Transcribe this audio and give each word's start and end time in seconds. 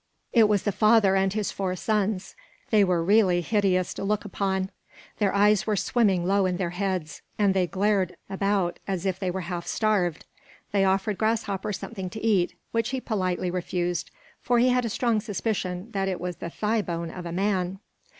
It 0.33 0.49
was 0.49 0.63
the 0.63 0.71
father 0.71 1.15
and 1.15 1.31
his 1.31 1.51
four 1.51 1.75
sons. 1.75 2.35
They 2.71 2.83
were 2.83 3.03
really 3.03 3.41
hideous 3.41 3.93
to 3.93 4.03
look 4.03 4.25
upon. 4.25 4.71
Their 5.19 5.31
eyes 5.31 5.67
were 5.67 5.75
swimming 5.75 6.25
low 6.25 6.47
in 6.47 6.57
their 6.57 6.71
heads, 6.71 7.21
and 7.37 7.53
they 7.53 7.67
glared 7.67 8.17
about 8.27 8.79
as 8.87 9.05
if 9.05 9.19
they 9.19 9.29
were 9.29 9.41
half 9.41 9.67
starved. 9.67 10.25
They 10.71 10.83
offered 10.85 11.19
Grasshopper 11.19 11.71
something 11.71 12.09
to 12.09 12.25
eat, 12.25 12.55
which 12.71 12.89
he 12.89 12.99
politely 12.99 13.51
refused, 13.51 14.09
for 14.41 14.57
he 14.57 14.69
had 14.69 14.85
a 14.85 14.89
strong 14.89 15.21
suspicion 15.21 15.91
that 15.91 16.07
it 16.07 16.19
was 16.19 16.37
the 16.37 16.49
thigh 16.49 16.81
bone 16.81 17.11
of 17.11 17.27
a 17.27 17.31
man. 17.31 17.79